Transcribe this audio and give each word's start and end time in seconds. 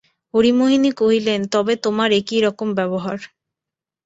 হরিমোহিনী 0.33 0.91
কহিলেন, 0.99 1.41
তবে 1.53 1.73
তোমার 1.85 2.09
এ 2.11 2.29
কী 2.29 2.37
রকম 2.45 2.67
ব্যবহার? 2.79 3.17